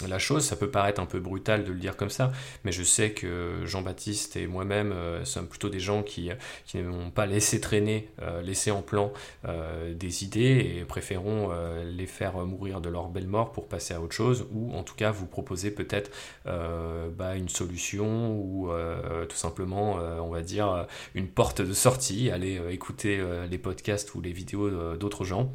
la 0.08 0.20
chose. 0.20 0.46
Ça 0.46 0.56
peut 0.56 0.70
paraître 0.70 1.02
un 1.02 1.06
peu 1.06 1.20
brutal 1.20 1.64
de 1.64 1.72
le 1.72 1.80
dire 1.80 1.98
comme 1.98 2.10
ça, 2.10 2.32
mais 2.64 2.72
je 2.72 2.84
sais 2.84 3.12
que 3.12 3.66
Jean-Baptiste 3.66 4.36
et 4.36 4.48
moi-même 4.48 4.92
euh, 4.92 5.26
sommes 5.26 5.48
plutôt 5.48 5.70
des 5.70 5.80
gens 5.80 6.04
qui, 6.04 6.30
qui 6.66 6.78
n'ont 6.78 7.12
pas 7.12 7.26
laissé 7.26 7.60
traîner, 7.60 8.10
euh, 8.36 8.42
laissé 8.42 8.72
en 8.72 8.82
plan 8.82 9.12
euh, 9.46 9.94
des 9.94 10.24
idées 10.24 10.78
et 10.78 10.86
préférons 10.86 11.50
les 11.86 12.06
faire 12.06 12.38
mourir 12.38 12.82
de 12.82 12.90
leur 12.90 13.10
belle 13.10 13.28
mort 13.28 13.52
pour 13.52 13.68
passer 13.68 13.94
à 13.94 14.02
autre 14.02 14.14
chose, 14.14 14.48
ou 14.54 14.74
en 14.74 14.84
tout 14.84 14.96
cas 14.96 15.12
vous 15.12 15.26
proposer 15.26 15.72
peut-être 15.72 16.12
bah, 16.46 17.36
une 17.36 17.50
solution 17.50 18.38
ou 18.38 18.70
tout 19.28 19.36
simplement, 19.36 19.96
on 19.96 20.30
va 20.30 20.42
dire, 20.42 20.88
une 21.14 21.28
porte 21.28 21.62
de 21.62 21.74
sortie, 21.74 22.30
aller 22.30 22.62
écouter 22.70 23.24
les 23.50 23.58
podcasts 23.58 24.16
ou 24.16 24.22
les 24.22 24.32
vidéos 24.32 24.96
d'autres 24.96 25.24
gens 25.24 25.52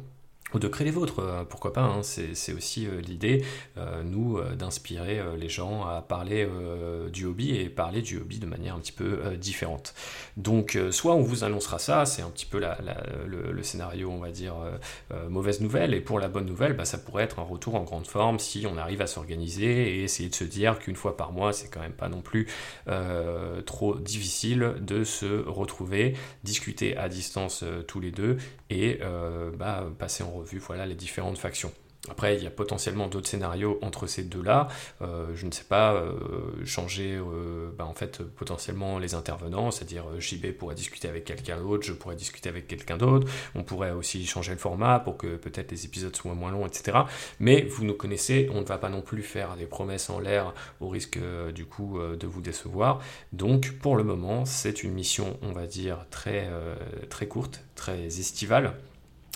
ou 0.53 0.59
de 0.59 0.67
créer 0.67 0.85
les 0.85 0.91
vôtres, 0.91 1.19
euh, 1.19 1.43
pourquoi 1.43 1.73
pas, 1.73 1.81
hein, 1.81 2.01
c'est 2.03 2.53
aussi 2.53 2.85
euh, 2.85 3.01
l'idée, 3.01 3.43
euh, 3.77 4.03
nous, 4.03 4.41
d'inspirer 4.57 5.21
les 5.37 5.49
gens 5.49 5.85
à 5.85 6.01
parler 6.01 6.47
du 7.11 7.25
hobby 7.25 7.55
et 7.55 7.69
parler 7.69 8.01
du 8.01 8.17
hobby 8.17 8.39
de 8.39 8.45
manière 8.45 8.75
un 8.75 8.79
petit 8.79 8.91
peu 8.91 9.35
différente. 9.37 9.93
Donc, 10.37 10.77
soit 10.91 11.15
on 11.15 11.21
vous 11.21 11.43
annoncera 11.43 11.79
ça, 11.79 12.05
c'est 12.05 12.21
un 12.21 12.29
petit 12.29 12.45
peu 12.45 12.59
le, 12.59 13.63
scénario, 13.63 14.09
on 14.09 14.19
va 14.19 14.31
dire, 14.31 14.55
mauvaise 15.29 15.61
nouvelle, 15.61 15.93
et 15.93 16.01
pour 16.01 16.19
la 16.19 16.27
bonne 16.27 16.45
nouvelle, 16.45 16.73
bah, 16.73 16.85
ça 16.85 16.97
pourrait 16.97 17.23
être 17.23 17.39
un 17.39 17.43
retour 17.43 17.75
en 17.75 17.83
grande 17.83 18.07
forme 18.07 18.39
si 18.39 18.65
on 18.67 18.77
arrive 18.77 19.01
à 19.01 19.07
s'organiser 19.07 19.95
et 19.95 20.03
essayer 20.03 20.29
de 20.29 20.35
se 20.35 20.43
dire 20.43 20.79
qu'une 20.79 20.95
fois 20.95 21.17
par 21.17 21.31
mois, 21.31 21.53
c'est 21.53 21.69
quand 21.69 21.81
même 21.81 21.91
pas 21.93 22.09
non 22.09 22.21
plus 22.21 22.47
trop 23.65 23.95
difficile 23.95 24.75
de 24.81 25.03
se 25.03 25.47
retrouver, 25.47 26.15
discuter 26.43 26.97
à 26.97 27.09
distance 27.09 27.63
tous 27.87 27.99
les 27.99 28.11
deux 28.11 28.37
et 28.69 28.99
bah, 29.57 29.85
passer 29.99 30.23
en 30.23 30.40
vu 30.43 30.59
voilà 30.59 30.85
les 30.85 30.95
différentes 30.95 31.37
factions. 31.37 31.71
Après, 32.09 32.35
il 32.35 32.43
y 32.43 32.47
a 32.47 32.51
potentiellement 32.51 33.07
d'autres 33.07 33.27
scénarios 33.27 33.77
entre 33.83 34.07
ces 34.07 34.23
deux-là. 34.23 34.69
Euh, 35.03 35.27
je 35.35 35.45
ne 35.45 35.51
sais 35.51 35.63
pas, 35.63 35.93
euh, 35.93 36.13
changer 36.65 37.15
euh, 37.15 37.69
bah, 37.77 37.85
en 37.85 37.93
fait 37.93 38.23
potentiellement 38.23 38.97
les 38.97 39.13
intervenants, 39.13 39.69
c'est-à-dire 39.69 40.05
JB 40.19 40.47
pourrait 40.57 40.73
discuter 40.73 41.07
avec 41.07 41.25
quelqu'un 41.25 41.57
d'autre, 41.61 41.85
je 41.85 41.93
pourrais 41.93 42.15
discuter 42.15 42.49
avec 42.49 42.67
quelqu'un 42.67 42.97
d'autre. 42.97 43.27
On 43.53 43.63
pourrait 43.63 43.91
aussi 43.91 44.25
changer 44.25 44.51
le 44.51 44.57
format 44.57 44.99
pour 44.99 45.15
que 45.15 45.35
peut-être 45.35 45.69
les 45.71 45.85
épisodes 45.85 46.15
soient 46.15 46.33
moins 46.33 46.51
longs, 46.51 46.65
etc. 46.65 46.97
Mais 47.39 47.61
vous 47.61 47.85
nous 47.85 47.93
connaissez, 47.93 48.49
on 48.51 48.61
ne 48.61 48.65
va 48.65 48.79
pas 48.79 48.89
non 48.89 49.01
plus 49.01 49.21
faire 49.21 49.55
des 49.55 49.67
promesses 49.67 50.09
en 50.09 50.19
l'air 50.19 50.55
au 50.79 50.89
risque 50.89 51.19
du 51.53 51.65
coup 51.65 51.99
de 51.99 52.27
vous 52.27 52.41
décevoir. 52.41 52.99
Donc 53.31 53.73
pour 53.79 53.95
le 53.95 54.03
moment, 54.03 54.45
c'est 54.45 54.81
une 54.81 54.93
mission, 54.93 55.37
on 55.43 55.51
va 55.51 55.67
dire, 55.67 56.07
très 56.09 56.47
courte, 57.27 57.63
très 57.75 58.05
estivale 58.05 58.73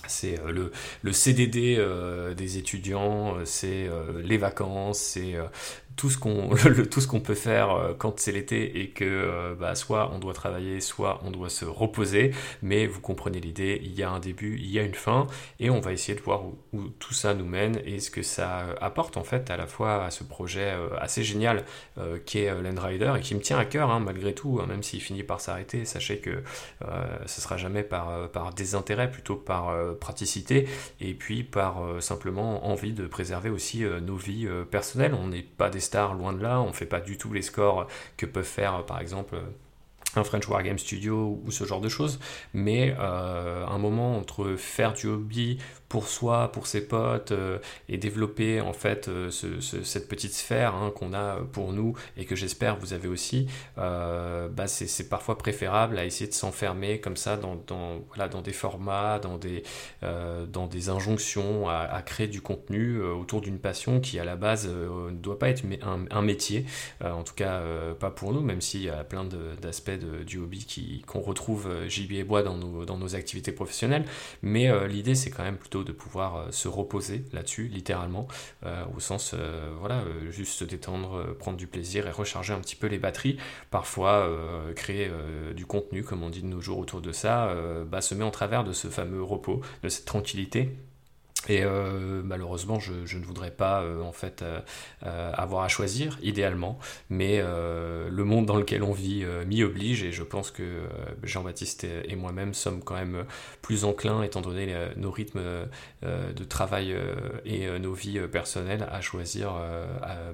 c'est 0.08 0.40
euh, 0.40 0.70
le, 1.04 1.12
CDD 1.12 1.76
euh, 1.78 2.34
des 2.34 2.58
étudiants, 2.58 3.38
euh, 3.38 3.46
c'est 3.46 3.90
les 4.24 4.38
vacances, 4.38 5.00
c'est 5.00 5.36
tout 5.96 6.10
ce 6.10 6.18
qu'on 6.18 6.50
tout 6.92 7.02
ce 7.02 7.08
qu'on 7.08 7.20
peut 7.20 7.36
faire 7.36 7.72
euh, 7.72 7.94
quand 7.98 8.20
c'est 8.20 8.32
l'été 8.32 8.82
et 8.82 8.90
que 8.90 9.06
euh, 9.06 9.56
bah, 9.56 9.76
soit 9.76 10.12
on 10.14 10.20
doit 10.20 10.34
travailler 10.34 10.82
soit 10.82 11.22
on 11.24 11.32
doit 11.32 11.50
se 11.50 11.66
reposer. 11.66 12.32
Mais 12.62 12.88
vous 12.88 13.02
comprenez 13.02 13.40
l'idée 13.40 13.80
il 13.84 13.94
y 13.94 14.04
a 14.04 14.10
un 14.10 14.20
début 14.20 14.58
il 14.58 14.70
y 14.70 14.80
a 14.80 14.84
une 14.84 14.94
fin 14.94 15.28
et 15.60 15.70
on 15.70 15.80
va 15.80 15.94
essayer 15.94 16.18
de 16.18 16.24
voir 16.24 16.46
où, 16.46 16.56
tout 17.00 17.14
ça 17.14 17.34
nous 17.34 17.46
mène 17.46 17.80
et 17.86 18.00
ce 18.00 18.12
que 18.12 18.22
ça 18.22 18.66
apporte 18.82 19.18
en 19.18 19.24
fait 19.24 19.50
à 19.50 19.58
la 19.58 19.68
fois 19.68 20.06
à 20.06 20.12
ce 20.12 20.24
projet 20.24 20.74
euh, 20.74 20.90
assez 21.00 21.24
génial 21.24 21.64
qui 22.26 22.40
est 22.40 22.46
et 22.48 23.22
qui 23.22 23.36
me 23.36 23.40
tient 23.40 23.58
à 23.58 23.66
cœur 23.66 23.90
hein, 23.90 24.00
malgré 24.00 24.34
tout 24.34 24.60
hein, 24.62 24.66
même 24.68 24.84
s'il 24.84 25.02
finit 25.02 25.24
par 25.24 25.40
s'arrêter. 25.40 25.86
Sachez 25.86 26.18
que 26.18 26.44
ce 27.26 27.42
sera 27.42 27.58
jamais 27.58 27.84
par, 27.84 28.30
par 28.30 28.54
désintérêt 28.54 29.10
plutôt 29.10 29.36
par 29.36 29.74
praticité 30.00 30.68
et 31.00 31.14
puis 31.14 31.44
par 31.44 31.82
simplement 32.00 32.68
envie 32.68 32.94
de 32.94 33.08
préserver 33.08 33.50
aussi 33.50 33.84
nos 33.84 34.16
vies 34.16 34.48
personnelles. 34.70 35.14
On 35.14 35.28
n'est 35.28 35.44
pas 35.44 35.70
des 35.70 35.80
loin 36.14 36.34
de 36.34 36.42
là. 36.42 36.60
On 36.62 36.74
fait 36.74 36.86
pas 36.86 37.00
du 37.00 37.18
tout 37.18 37.34
les 37.34 37.42
scores 37.42 37.88
que 38.18 38.26
peuvent 38.26 38.44
faire, 38.44 38.86
par 38.86 39.00
exemple, 39.00 39.38
un 40.18 40.24
French 40.24 40.48
Wargame 40.48 40.78
Studio 40.78 41.42
ou 41.46 41.52
ce 41.52 41.64
genre 41.66 41.82
de 41.82 41.90
choses, 41.90 42.20
mais 42.54 42.96
euh, 43.00 43.66
un 43.66 43.78
moment 43.78 44.18
entre 44.18 44.56
faire 44.56 44.94
du 44.94 45.08
hobby 45.08 45.58
pour 45.90 46.08
soi, 46.08 46.52
pour 46.52 46.68
ses 46.68 46.88
potes, 46.88 47.32
euh, 47.32 47.60
et 47.90 47.98
développer 47.98 48.60
en 48.60 48.74
fait 48.74 49.08
euh, 49.08 49.30
cette 49.30 50.08
petite 50.08 50.34
sphère 50.34 50.76
hein, 50.76 50.92
qu'on 50.96 51.14
a 51.14 51.38
pour 51.52 51.74
nous 51.74 51.94
et 52.18 52.26
que 52.26 52.36
j'espère 52.36 52.78
vous 52.78 52.94
avez 52.94 53.08
aussi, 53.08 53.48
bah 53.78 54.68
c'est 54.68 55.10
parfois 55.10 55.38
préférable 55.38 55.98
à 55.98 56.06
essayer 56.06 56.30
de 56.30 56.34
s'enfermer 56.34 57.00
comme 57.00 57.16
ça 57.16 57.38
dans, 57.38 58.42
des 58.42 58.54
formats, 58.54 59.20
dans 59.20 59.38
des, 59.38 60.90
injonctions 60.90 61.70
à, 61.70 62.02
créer 62.02 62.28
du 62.28 62.42
contenu 62.42 63.02
autour 63.02 63.42
d'une 63.42 63.60
passion 63.60 64.00
qui 64.00 64.20
à 64.20 64.26
la 64.26 64.36
base 64.36 64.68
ne 64.68 65.12
doit 65.12 65.40
pas 65.40 65.50
être 65.50 65.64
un 65.82 66.22
métier, 66.22 66.66
en 67.04 67.24
tout 67.24 67.36
cas 67.36 67.62
pas 68.00 68.10
pour 68.10 68.34
nous, 68.34 68.42
même 68.42 68.62
s'il 68.62 68.84
y 68.84 68.90
a 68.90 69.04
plein 69.04 69.26
d'aspects 69.62 69.92
du 70.26 70.38
hobby 70.38 71.04
qu'on 71.06 71.22
retrouve 71.22 71.88
gibier 71.88 72.20
et 72.20 72.24
bois 72.24 72.44
dans 72.44 72.58
nos, 72.58 72.86
dans 72.86 72.98
nos 72.98 73.16
activités 73.16 73.52
professionnelles, 73.52 74.06
mais 74.42 74.88
l'idée 74.88 75.16
c'est 75.16 75.30
quand 75.30 75.44
même 75.44 75.58
plutôt 75.58 75.84
de 75.84 75.92
pouvoir 75.92 76.36
euh, 76.36 76.52
se 76.52 76.68
reposer 76.68 77.26
là-dessus, 77.34 77.68
littéralement, 77.68 78.28
euh, 78.66 78.84
au 78.96 79.00
sens, 79.00 79.32
euh, 79.34 79.74
voilà, 79.80 80.04
juste 80.30 80.54
se 80.54 80.64
détendre, 80.64 81.36
prendre 81.38 81.58
du 81.58 81.68
plaisir 81.68 82.08
et 82.08 82.12
recharger 82.12 82.54
un 82.54 82.60
petit 82.60 82.76
peu 82.76 82.88
les 82.88 82.98
batteries. 82.98 83.38
Parfois, 83.72 84.30
créer 84.76 85.10
du 85.56 85.66
contenu, 85.66 86.04
comme 86.04 86.24
on 86.24 86.30
dit 86.30 86.42
de 86.42 86.48
nos 86.48 86.62
jours 86.62 86.80
autour 86.80 87.02
de 87.02 87.12
ça, 87.12 87.54
bah, 87.86 88.02
se 88.02 88.16
met 88.16 88.24
en 88.24 88.32
travers 88.32 88.64
de 88.64 88.74
ce 88.74 88.88
fameux 88.88 89.24
repos, 89.24 89.62
de 89.84 89.90
cette 89.90 90.06
tranquillité 90.06 90.72
et 91.48 91.64
euh, 91.64 92.22
malheureusement, 92.24 92.80
je, 92.80 93.18
ne 93.18 93.24
voudrais 93.24 93.52
pas 93.52 93.82
euh, 93.82 94.02
en 94.02 94.12
fait 94.12 94.44
euh, 94.44 95.32
avoir 95.34 95.64
à 95.64 95.68
choisir, 95.68 96.18
idéalement, 96.22 96.80
mais 97.10 97.42
le 97.42 98.24
monde 98.24 98.46
dans 98.46 98.58
lequel 98.58 98.84
on 98.84 98.92
vit 98.92 99.26
m'y 99.46 99.64
oblige 99.64 100.04
et 100.04 100.12
je 100.12 100.24
pense 100.24 100.52
que 100.52 100.84
Jean-Baptiste 101.24 101.84
et, 101.84 102.16
moi-même 102.16 102.54
sommes 102.54 102.82
quand 102.84 102.96
même 102.96 103.26
plus 103.62 103.86
enclins, 103.86 104.24
étant 104.24 104.42
donné 104.42 104.74
nos 104.96 105.12
rythmes 105.12 105.42
de 106.04 106.44
travail 106.44 106.96
et 107.46 107.68
nos 107.80 107.94
vies 107.94 108.20
personnelles, 108.32 108.88
à 108.92 109.02
choisir, 109.02 109.54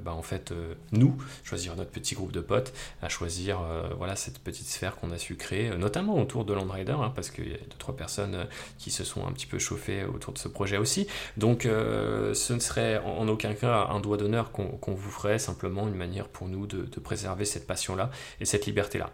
bah, 0.03 0.13
en 0.13 0.21
fait, 0.21 0.53
nous, 0.91 1.17
choisir 1.43 1.75
notre 1.75 1.91
petit 1.91 2.15
groupe 2.15 2.31
de 2.31 2.41
potes, 2.41 2.73
à 3.01 3.09
choisir 3.09 3.59
voilà 3.97 4.15
cette 4.15 4.39
petite 4.39 4.67
sphère 4.67 4.95
qu'on 4.95 5.11
a 5.11 5.17
su 5.17 5.35
créer, 5.35 5.75
notamment 5.77 6.19
autour 6.19 6.45
de 6.45 6.53
Landrider, 6.53 6.93
hein, 6.93 7.11
parce 7.15 7.29
qu'il 7.29 7.49
y 7.49 7.53
a 7.53 7.57
deux 7.57 7.77
trois 7.77 7.95
personnes 7.95 8.47
qui 8.77 8.91
se 8.91 9.03
sont 9.03 9.25
un 9.25 9.31
petit 9.31 9.47
peu 9.47 9.59
chauffées 9.59 10.05
autour 10.05 10.33
de 10.33 10.37
ce 10.37 10.47
projet 10.47 10.77
aussi. 10.77 11.00
Donc 11.37 11.65
euh, 11.65 12.33
ce 12.33 12.53
ne 12.53 12.59
serait 12.59 12.99
en, 12.99 13.27
aucun 13.27 13.53
cas 13.53 13.87
un 13.89 13.99
doigt 13.99 14.17
d'honneur 14.17 14.51
qu'on 14.51 14.93
vous 14.93 15.11
ferait, 15.11 15.39
simplement 15.39 15.87
une 15.87 15.95
manière 15.95 16.27
pour 16.27 16.47
nous 16.47 16.67
de, 16.67 16.83
préserver 16.99 17.45
cette 17.45 17.67
passion-là 17.67 18.11
et 18.39 18.45
cette 18.45 18.65
liberté-là. 18.65 19.09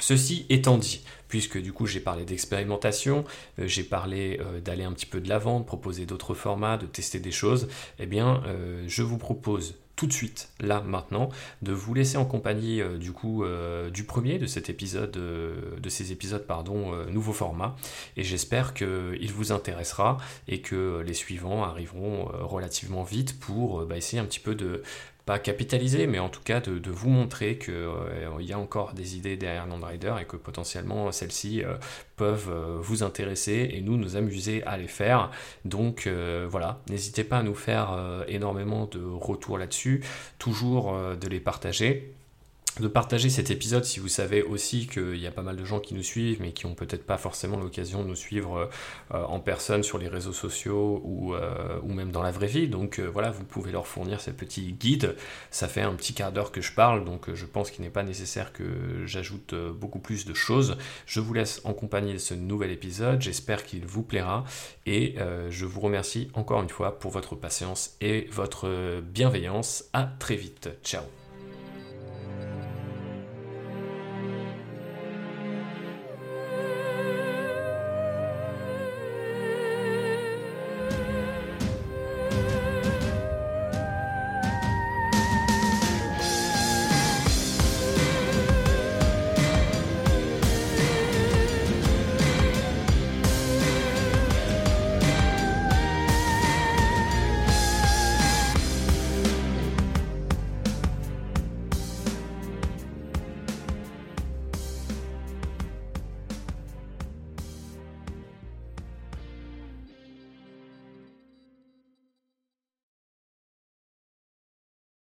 Ceci 0.00 0.44
étant 0.48 0.76
dit, 0.76 1.04
puisque 1.28 1.60
du 1.60 1.72
coup 1.72 1.86
j'ai 1.86 2.00
parlé 2.00 2.24
d'expérimentation, 2.24 3.24
euh, 3.58 3.66
j'ai 3.66 3.84
parlé 3.84 4.40
euh, 4.40 4.60
d'aller 4.60 4.84
un 4.84 4.92
petit 4.92 5.06
peu 5.06 5.20
de 5.20 5.28
l'avant, 5.28 5.60
de 5.60 5.64
proposer 5.64 6.04
d'autres 6.06 6.34
formats, 6.34 6.76
de 6.78 6.86
tester 6.86 7.20
des 7.20 7.30
choses, 7.30 7.68
eh 7.98 8.06
bien 8.06 8.42
je 8.86 9.02
vous 9.02 9.18
propose 9.18 9.76
tout 9.96 10.06
de 10.06 10.12
suite, 10.12 10.48
là, 10.60 10.80
maintenant, 10.80 11.28
de 11.62 11.72
vous 11.72 11.94
laisser 11.94 12.16
en 12.16 12.24
compagnie 12.24 12.80
euh, 12.80 12.98
du 12.98 13.12
coup 13.12 13.44
euh, 13.44 13.90
du 13.90 14.04
premier 14.04 14.38
de 14.38 14.46
cet 14.46 14.68
épisode, 14.68 15.16
euh, 15.16 15.78
de 15.78 15.88
ces 15.88 16.10
épisodes, 16.10 16.46
pardon, 16.46 16.92
nouveau 17.10 17.32
format. 17.32 17.76
Et 18.16 18.24
j'espère 18.24 18.74
qu'il 18.74 19.32
vous 19.32 19.52
intéressera 19.52 20.18
et 20.48 20.60
que 20.60 21.02
les 21.06 21.14
suivants 21.14 21.62
arriveront 21.62 22.24
relativement 22.24 23.02
vite 23.02 23.38
pour 23.38 23.84
bah, 23.84 23.96
essayer 23.96 24.20
un 24.20 24.24
petit 24.24 24.40
peu 24.40 24.54
de 24.54 24.82
pas 25.26 25.38
capitaliser, 25.38 26.06
mais 26.06 26.18
en 26.18 26.28
tout 26.28 26.42
cas 26.42 26.60
de, 26.60 26.90
vous 26.90 27.08
montrer 27.08 27.56
qu'il 27.56 27.72
euh, 27.72 28.40
y 28.40 28.52
a 28.52 28.58
encore 28.58 28.92
des 28.92 29.16
idées 29.16 29.36
derrière 29.36 29.66
Landrider 29.66 30.14
et 30.20 30.24
que 30.24 30.36
potentiellement 30.36 31.10
celles-ci 31.12 31.62
euh, 31.64 31.76
peuvent 32.16 32.50
euh, 32.50 32.78
vous 32.80 33.02
intéresser 33.02 33.70
et 33.72 33.80
nous 33.80 33.96
nous 33.96 34.16
amuser 34.16 34.62
à 34.64 34.76
les 34.76 34.88
faire. 34.88 35.30
Donc 35.64 36.08
voilà, 36.48 36.80
n'hésitez 36.90 37.24
pas 37.24 37.38
à 37.38 37.42
nous 37.42 37.54
faire 37.54 38.24
énormément 38.28 38.86
de 38.86 39.02
retours 39.02 39.58
là-dessus, 39.58 40.04
toujours 40.38 40.94
de 40.94 41.28
les 41.28 41.40
partager. 41.40 42.14
De 42.80 42.88
partager 42.88 43.30
cet 43.30 43.50
épisode 43.50 43.84
si 43.84 44.00
vous 44.00 44.08
savez 44.08 44.42
aussi 44.42 44.88
qu'il 44.88 45.16
y 45.16 45.26
a 45.26 45.30
pas 45.30 45.42
mal 45.42 45.56
de 45.56 45.64
gens 45.64 45.78
qui 45.78 45.94
nous 45.94 46.02
suivent 46.02 46.40
mais 46.40 46.52
qui 46.52 46.66
ont 46.66 46.74
peut-être 46.74 47.06
pas 47.06 47.18
forcément 47.18 47.56
l'occasion 47.58 48.02
de 48.02 48.08
nous 48.08 48.16
suivre 48.16 48.68
euh, 49.12 49.22
en 49.24 49.38
personne 49.38 49.82
sur 49.82 49.98
les 49.98 50.08
réseaux 50.08 50.32
sociaux 50.32 51.00
ou, 51.04 51.34
euh, 51.34 51.80
même 51.82 52.10
dans 52.10 52.22
la 52.22 52.32
vraie 52.32 52.48
vie. 52.48 52.66
Donc 52.66 52.98
euh, 52.98 53.06
voilà, 53.06 53.30
vous 53.30 53.44
pouvez 53.44 53.70
leur 53.70 53.86
fournir 53.86 54.20
ces 54.20 54.32
petits 54.32 54.72
guides. 54.72 55.14
Ça 55.50 55.68
fait 55.68 55.82
un 55.82 55.94
petit 55.94 56.14
quart 56.14 56.32
d'heure 56.32 56.50
que 56.50 56.60
je 56.60 56.72
parle, 56.72 57.04
donc 57.04 57.32
je 57.32 57.46
pense 57.46 57.70
qu'il 57.70 57.84
n'est 57.84 57.90
pas 57.90 58.02
nécessaire 58.02 58.52
que 58.52 59.06
j'ajoute 59.06 59.54
beaucoup 59.54 60.00
plus 60.00 60.24
de 60.24 60.34
choses. 60.34 60.76
Je 61.06 61.20
vous 61.20 61.32
laisse 61.32 61.60
en 61.64 61.72
compagnie 61.72 62.12
de 62.12 62.18
ce 62.18 62.34
nouvel 62.34 62.72
épisode. 62.72 63.22
J'espère 63.22 63.64
qu'il 63.64 63.86
vous 63.86 64.02
plaira 64.02 64.44
et 64.86 65.16
je 65.50 65.64
vous 65.64 65.80
remercie 65.80 66.30
encore 66.34 66.62
une 66.62 66.68
fois 66.68 66.98
pour 66.98 67.12
votre 67.12 67.36
patience 67.36 67.96
et 68.00 68.26
votre 68.32 69.00
bienveillance. 69.00 69.84
À 69.92 70.04
très 70.18 70.36
vite. 70.36 70.70
Ciao 70.82 71.23